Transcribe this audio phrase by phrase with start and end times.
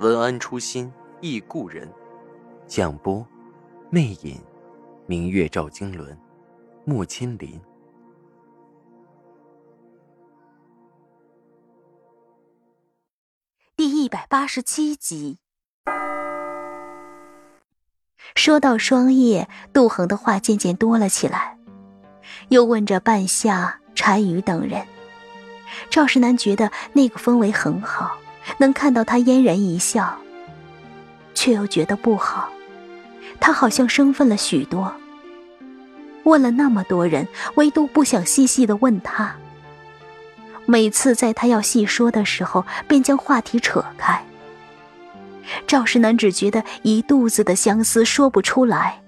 [0.00, 1.88] 文安初心忆故人，
[2.66, 3.24] 蒋波，
[3.90, 4.42] 魅影，
[5.06, 6.18] 明月照经纶，
[6.84, 7.60] 木千林。
[13.76, 15.38] 第一百八十七集。
[18.34, 21.56] 说到霜叶，杜恒的话渐渐多了起来，
[22.48, 24.84] 又问着半夏、柴鱼等人。
[25.88, 28.18] 赵世南觉得那个氛围很好。
[28.58, 30.16] 能看到他嫣然一笑，
[31.34, 32.48] 却又觉得不好。
[33.40, 34.92] 他好像生分了许多。
[36.24, 39.34] 问了那么多人，唯独不想细细的问他。
[40.66, 44.24] 每次在他要细说的时候，便将话题扯开。
[45.66, 49.02] 赵世南只觉得一肚子的相思说不出来。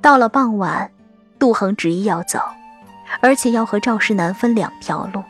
[0.00, 0.90] 到了傍晚，
[1.38, 2.40] 杜恒执意要走，
[3.20, 5.22] 而且要和赵世南分两条路。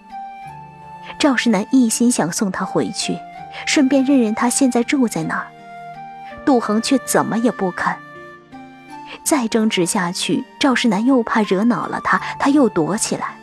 [1.18, 3.18] 赵世南一心想送他回去，
[3.66, 5.46] 顺便认认他现在住在哪儿。
[6.44, 7.94] 杜恒却怎么也不肯。
[9.22, 13.36] 再争执下去，赵世南又怕惹恼了他，他又躲起来，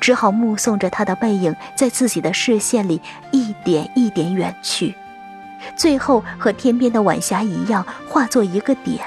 [0.00, 4.94] 只好目送着他的背影在自己的视线里一点一点远去，
[5.76, 8.98] 最后和天边的晚霞一样，化作一个点，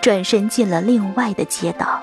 [0.00, 2.00] 转身进了另外的街道。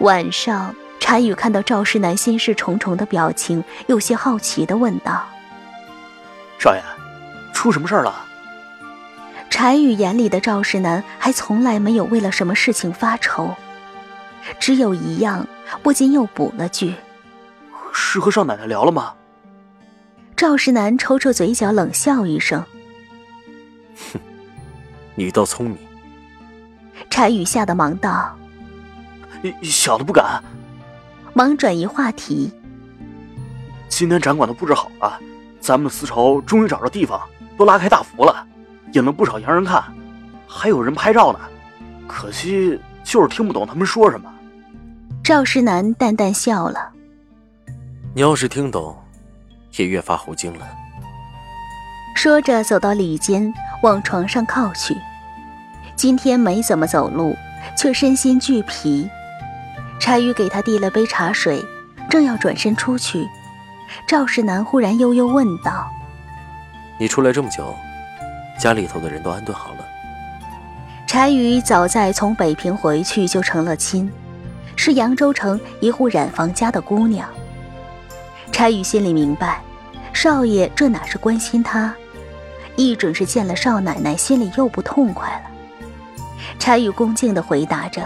[0.00, 0.74] 晚上。
[1.04, 5.22] 柴宇看到赵世南心事重重的表情，有些好奇的问道
[6.58, 6.80] ：“少爷，
[7.52, 8.24] 出什么事了？”
[9.50, 13.54] 柴宇眼里的赵世南还从来没有为了什么事情发愁，
[14.58, 15.46] 只有一样，
[15.82, 16.94] 不禁又补了句
[17.92, 19.12] ：“是和少奶奶聊了吗？”
[20.34, 22.64] 赵世南抽抽嘴角，冷笑一声
[24.14, 24.18] ：“哼，
[25.16, 25.76] 你倒聪明。”
[27.10, 28.34] 柴宇吓得忙道
[29.62, 30.42] ：“小的不敢。”
[31.34, 32.50] 忙转移话题。
[33.88, 35.18] 今天展馆都布置好了，
[35.60, 37.20] 咱们的丝绸终于找着地方，
[37.58, 38.46] 都拉开大幅了，
[38.92, 39.82] 引了不少洋人看，
[40.46, 41.40] 还有人拍照呢。
[42.06, 44.32] 可惜就是听不懂他们说什么。
[45.24, 46.90] 赵世南淡淡笑了
[48.14, 48.96] ：“你要是听懂，
[49.76, 50.66] 也越发猴精了。”
[52.14, 53.52] 说着走到里间，
[53.82, 54.96] 往床上靠去。
[55.96, 57.34] 今天没怎么走路，
[57.76, 59.08] 却身心俱疲。
[59.98, 61.64] 柴宇给他递了杯茶水，
[62.10, 63.26] 正要转身出去，
[64.06, 65.90] 赵世南忽然悠悠问道
[67.00, 67.74] ：“你出来这么久，
[68.58, 69.84] 家里头的人都安顿好了？”
[71.06, 74.10] 柴宇早在从北平回去就成了亲，
[74.76, 77.28] 是扬州城一户染坊家的姑娘。
[78.52, 79.60] 柴宇心里明白，
[80.12, 81.94] 少爷这哪是关心他，
[82.76, 85.50] 一准是见了少奶奶，心里又不痛快了。
[86.58, 88.02] 柴宇恭敬地回答着。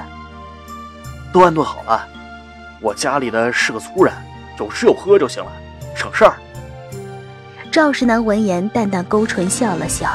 [1.39, 2.05] 都安顿好了，
[2.81, 4.13] 我家里的是个粗人，
[4.59, 5.53] 有吃有喝就行了，
[5.95, 6.35] 省事儿。
[7.71, 10.11] 赵世南闻言，淡淡勾唇笑了笑。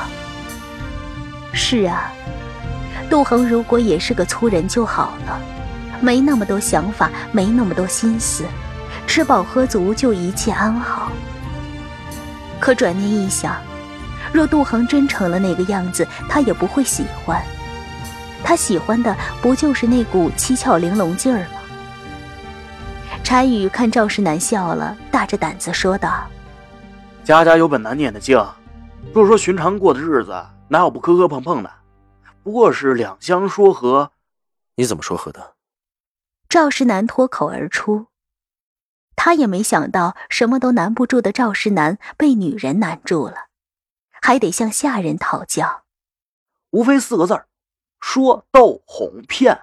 [1.53, 2.11] 是啊，
[3.09, 5.39] 杜恒如果也是个粗人就好了，
[6.01, 8.43] 没那么多想法，没那么多心思，
[9.07, 11.09] 吃饱喝足就一切安好。
[12.59, 13.55] 可转念一想，
[14.33, 17.41] 若杜恒真成了那个样子，他也不会喜欢。
[18.43, 21.61] 他喜欢的不就是那股七窍玲珑劲儿吗？
[23.23, 26.27] 柴宇看赵世南笑了，大着胆子说道
[27.23, 28.37] ：“家家有本难念的经，
[29.13, 31.71] 若说寻常过的日子，哪有不磕磕碰碰的？
[32.43, 34.11] 不过是两相说和。
[34.75, 35.53] 你怎么说和的？”
[36.49, 38.07] 赵世南脱口而出，
[39.15, 43.47] 他也没想到什么都难不住的赵世南被女人难住了，
[44.21, 45.83] 还得向下人讨教，
[46.71, 47.47] 无非四个字儿。
[48.05, 49.61] 说逗哄骗，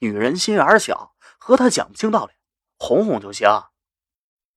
[0.00, 2.32] 女人心眼小，和她讲不清道理，
[2.78, 3.48] 哄哄就行。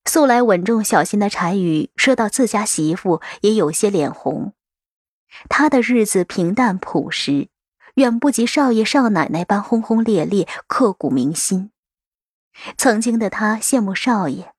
[0.04, 4.54] 素来稳重小心的柴宇说到自家媳妇，也有些脸红。
[5.50, 7.48] 他的日子平淡朴实，
[7.96, 11.72] 远不及少爷少奶奶般轰轰烈烈、刻骨铭心。
[12.78, 14.54] 曾经的他羡慕少爷，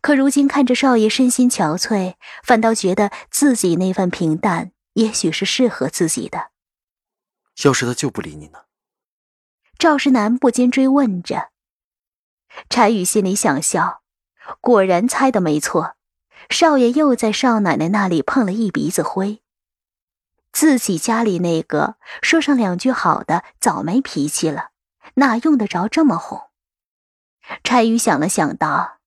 [0.00, 2.14] 可如今看着少爷身心憔悴，
[2.44, 6.50] 反倒觉得自己那份平淡，也许是适合自己的。
[7.62, 8.60] 要是他就不理你呢？
[9.78, 11.50] 赵世南不禁追问着。
[12.68, 14.02] 柴宇心里想笑，
[14.60, 15.96] 果然猜的没错，
[16.48, 19.42] 少爷又在少奶奶那里碰了一鼻子灰。
[20.52, 24.70] 自己家里那个说上两句好的早没脾气了，
[25.14, 26.50] 哪用得着这么哄？
[27.62, 28.98] 柴宇想了想，道：“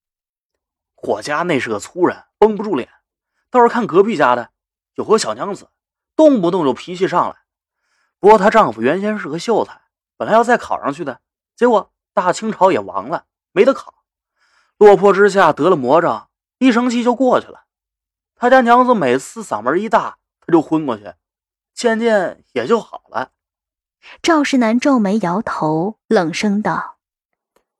[1.02, 2.88] 我家那是个粗人，绷不住脸。
[3.50, 4.50] 倒是看隔壁家的，
[4.94, 5.68] 有个小娘子，
[6.16, 7.43] 动不动就脾气上来。
[8.24, 9.82] 不过她丈夫原先是个秀才，
[10.16, 11.20] 本来要再考上去的，
[11.54, 14.02] 结果大清朝也亡了，没得考。
[14.78, 17.66] 落魄之下得了魔障，一生气就过去了。
[18.34, 21.12] 他家娘子每次嗓门一大，他就昏过去。”
[21.76, 23.32] 渐渐也就好了。
[24.22, 26.96] 赵世南皱眉摇头，冷声道：“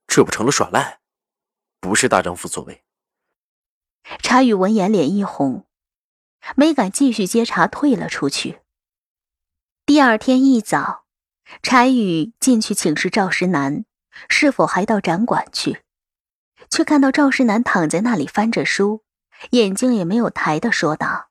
[0.06, 1.00] 这不成了耍赖，
[1.80, 2.84] 不是大丈夫所为。”
[4.20, 5.64] 查宇闻言脸一红，
[6.54, 8.60] 没敢继续接茬，退了出去。
[9.86, 11.04] 第二天一早，
[11.62, 13.84] 柴宇进去请示赵石南，
[14.30, 15.82] 是否还到展馆去，
[16.70, 19.04] 却看到赵石南躺在那里翻着书，
[19.50, 21.28] 眼睛也没有抬的，说道：“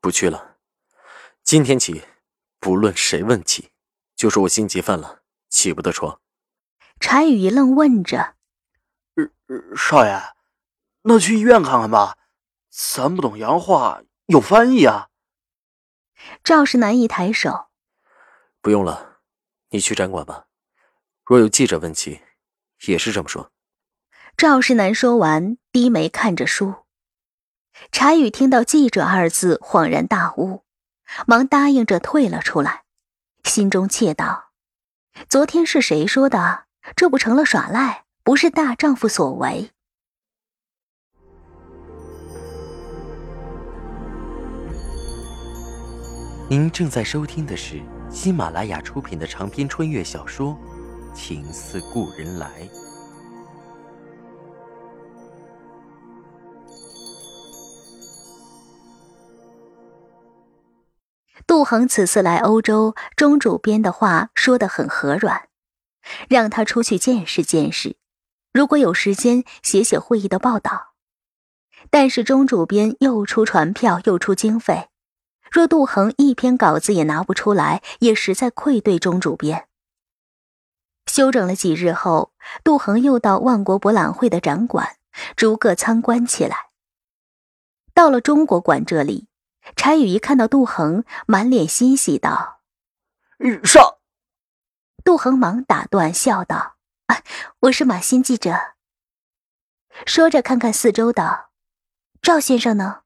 [0.00, 0.58] 不去了。”
[1.42, 2.04] 今天起，
[2.60, 3.72] 不论谁问起，
[4.14, 6.20] 就说我心急犯了，起不得床。
[7.00, 8.36] 柴宇一愣，问着
[9.76, 10.22] ：“少爷，
[11.02, 12.16] 那去医院看看吧，
[12.70, 15.08] 咱不懂洋话，有翻译啊。”
[16.42, 17.66] 赵世南一抬手
[18.60, 19.18] ：“不用了，
[19.70, 20.46] 你去展馆吧。
[21.24, 22.20] 若有记者问起，
[22.86, 23.50] 也是这么说。”
[24.36, 26.74] 赵世南说完，低眉看着书。
[27.90, 30.64] 柴宇听到“记者”二字，恍然大悟。
[31.26, 32.84] 忙答应着退了出来，
[33.44, 34.52] 心中窃道
[35.28, 36.64] ：“昨天是谁说的？
[36.96, 39.70] 这不成了耍赖，不是大丈夫所为。”
[46.54, 50.56] 您正在收听的是喜马拉雅出品的长篇穿越小说
[51.12, 52.48] 《情似故人来》。
[61.44, 65.48] 杜恒此次来欧洲，钟主编的话说得很和软，
[66.28, 67.96] 让他出去见识见识，
[68.52, 70.94] 如果有时间写写会议的报道。
[71.90, 74.90] 但是钟主编又出船票又出经费，
[75.54, 79.68] 若杜恒一篇稿子也拿不出来，也实在愧对钟主编。
[81.06, 82.32] 休整了几日后，
[82.64, 84.96] 杜恒又到万国博览会的展馆
[85.36, 86.70] 逐个参观起来。
[87.94, 89.28] 到了中国馆这里。
[89.76, 92.60] 柴宇一看到杜恒，满脸欣喜道
[93.64, 93.96] ：“上！”
[95.02, 96.74] 杜恒忙打断，笑道
[97.06, 97.22] ：“啊，
[97.60, 98.74] 我是马新记者。”
[100.04, 101.50] 说着，看看四周道
[102.20, 103.03] ：“赵先生呢？”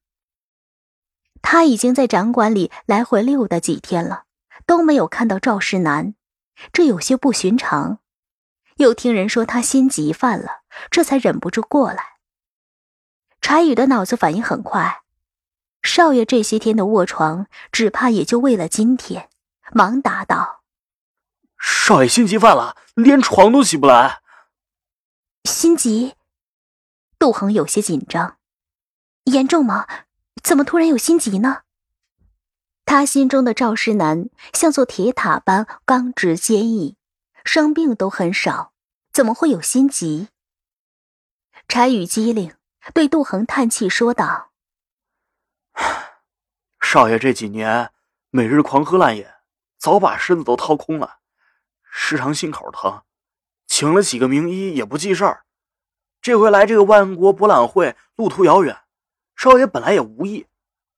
[1.43, 4.25] 他已经在展馆里来回溜达几天了，
[4.67, 6.15] 都没有看到赵世南，
[6.73, 8.01] 这有些不寻常。
[8.77, 12.19] 又听人说他心急犯了，这才忍不住过来。
[13.41, 15.03] 柴宇的脑子反应很快。
[15.83, 19.31] 少爷这些天的卧床，只怕也就为了今天。
[19.73, 20.63] 忙答道
[21.59, 24.21] ：“少爷心急犯了，连床都起不来。”
[25.45, 26.15] 心急？
[27.19, 28.39] 杜恒有些紧张，
[29.25, 29.87] 严重吗？
[30.49, 31.65] 怎么突然有心急呢？
[32.87, 36.97] 他心中的赵世南像座铁塔般刚直坚毅，
[37.45, 38.73] 生病都很少，
[39.13, 40.29] 怎么会有心急？
[41.69, 42.55] 柴宇机灵，
[42.95, 44.51] 对杜恒叹气说道。
[46.81, 47.91] 少爷这几年
[48.31, 49.27] 每日狂喝烂饮，
[49.77, 51.19] 早把身子都掏空了，
[51.91, 53.03] 时常心口疼，
[53.67, 55.45] 请了几个名医也不济事儿。
[56.23, 58.81] 这回来这个万国博览会，路途遥远，
[59.39, 60.49] 少爷本来也无意，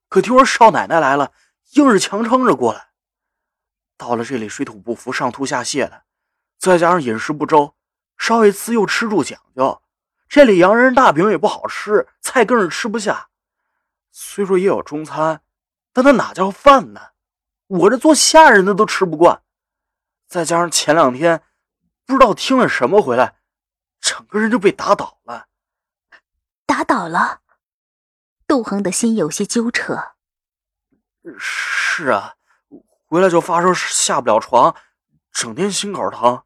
[0.09, 1.31] 可听说少奶奶来了，
[1.73, 2.89] 硬是强撑着过来。
[3.99, 6.05] 到了这里水土不服，上吐下泻的，
[6.59, 7.75] 再加上饮食不周，
[8.17, 9.83] 少爷自幼吃住讲究，
[10.27, 13.29] 这里洋人大饼也不好吃，菜更是吃不下。
[14.11, 15.43] 虽说也有中餐，
[15.93, 17.11] 但那哪叫饭呢？
[17.67, 19.43] 我这做下人的都吃不惯。
[20.27, 21.43] 再加上前两天
[22.07, 23.37] 不知道听了什么回来，
[24.01, 25.47] 整个人就被打倒了。
[26.65, 27.43] 打倒了，
[28.51, 30.15] 杜恒的心有些揪扯。
[31.39, 32.35] 是啊，
[33.07, 34.75] 回来就发烧，下不了床，
[35.31, 36.43] 整天心口疼，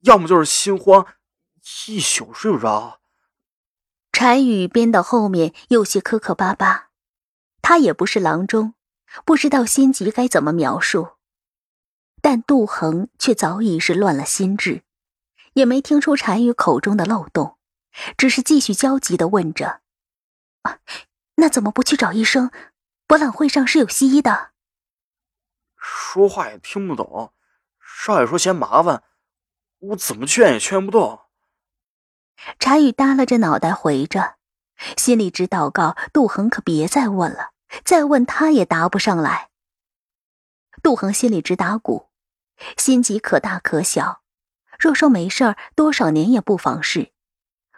[0.00, 1.06] 要么就是心慌，
[1.88, 3.00] 一宿睡不着。
[4.10, 6.90] 单宇编到后面有些磕磕巴巴。
[7.62, 8.74] 他也不是郎中，
[9.24, 11.12] 不知道心急该怎么描述，
[12.20, 14.82] 但杜恒却早已是乱了心智，
[15.54, 17.56] 也没听出单于口中的漏洞，
[18.18, 19.80] 只是继续焦急的问着
[20.60, 20.80] ：“啊，
[21.36, 22.50] 那怎么不去找医生？
[23.06, 24.50] 博览会上是有西医的。”
[25.76, 27.32] 说话也听不懂，
[27.80, 29.02] 少爷说嫌麻烦，
[29.78, 31.20] 我怎么劝也劝不动。
[32.58, 34.36] 柴宇耷拉着脑袋回着，
[34.96, 37.52] 心里直祷告：杜恒可别再问了，
[37.84, 39.50] 再问他也答不上来。
[40.82, 42.10] 杜恒心里直打鼓，
[42.76, 44.22] 心急可大可小。
[44.78, 47.12] 若说没事儿，多少年也不妨事；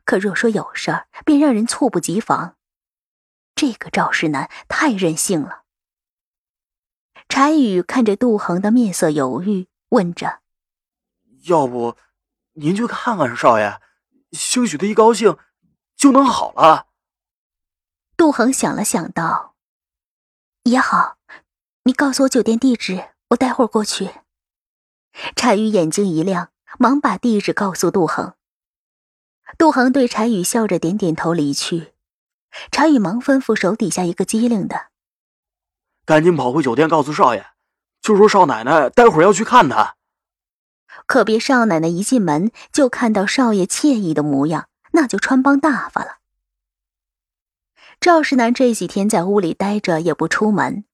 [0.05, 2.57] 可若说有事儿，便让人猝不及防。
[3.59, 5.65] 这个赵世南太任性了。
[7.29, 10.43] 柴宇看着杜恒的面色犹豫，问着
[11.51, 11.97] ：“要不，
[12.53, 13.81] 您去看看少爷，
[14.31, 15.37] 兴许他一高兴
[15.97, 16.87] 就能好了。”
[18.17, 19.57] 杜恒想了想，道
[20.63, 21.19] ：“也好，
[21.83, 24.13] 你告诉我酒店地址，我待会儿过去。”
[25.35, 28.35] 柴宇眼睛一亮，忙把地址告诉杜恒。
[29.59, 31.93] 杜恒对柴宇笑着点点头，离去。
[32.71, 34.87] 柴宇忙吩咐手底下一个机灵的。
[36.05, 37.45] 赶紧跑回酒店告诉少爷，
[38.01, 39.97] 就说少奶奶待会儿要去看他。
[41.07, 46.19] 可别少奶奶一进门就看到少爷惬意的模样，那就穿帮大发了。
[48.01, 50.85] 赵世南这几天在屋里待着，也不出门。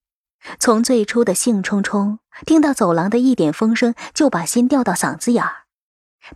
[0.59, 5.63] 从最初的兴冲冲，听到走廊的一点风声就把心吊到嗓子眼儿，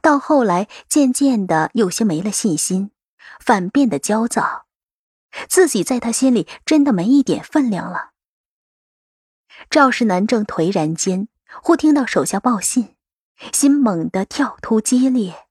[0.02, 2.92] 到后来渐渐的有些没了信心，
[3.40, 4.66] 反变得焦躁，
[5.48, 8.12] 自己在他心里真的没一点分量了。
[9.70, 11.28] 赵世南正颓然间，
[11.62, 12.96] 忽听到手下报信，
[13.52, 15.48] 心猛地跳突激烈。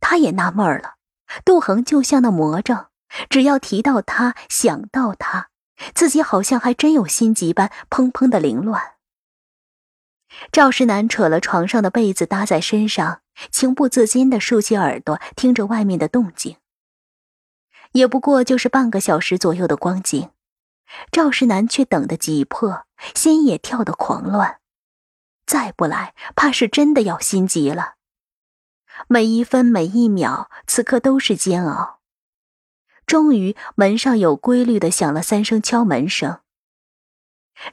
[0.00, 0.96] 他也纳闷了，
[1.44, 2.88] 杜恒就像那魔怔，
[3.28, 5.48] 只要提到他，想到他，
[5.94, 8.94] 自己好像还真有心急般砰砰的凌乱。
[10.52, 16.58] 赵世南扯了床上的被子搭在身上，情不自禁地竖起耳朵听着外面的动静。
[17.92, 20.30] 也不过就是半个小时左右的光景。
[21.10, 24.60] 赵世南却等得急迫，心也跳得狂乱。
[25.46, 27.94] 再不来，怕是真的要心急了。
[29.06, 32.00] 每一分每一秒，此刻都是煎熬。
[33.06, 36.40] 终于，门上有规律的响了三声敲门声。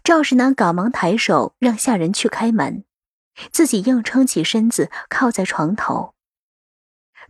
[0.03, 2.85] 赵世南赶忙抬手让下人去开门，
[3.51, 6.15] 自己硬撑起身子靠在床头。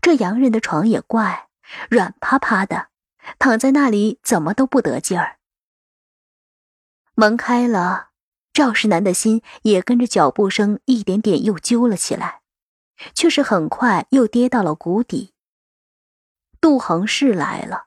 [0.01, 1.44] 这洋人的床也怪
[1.89, 2.87] 软趴趴的，
[3.39, 5.37] 躺在那里怎么都不得劲儿。
[7.15, 8.09] 门开了，
[8.53, 12.41] 赵世南的心也跟着脚步声一点点又揪了起来，
[13.13, 15.33] 却是很快又跌到了谷底。
[16.59, 17.85] 杜恒是来了，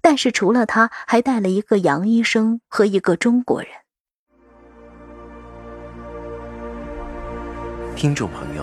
[0.00, 3.70] 但是除了他，还带了一个杨医生和一个中国人。
[7.94, 8.62] 听众朋友，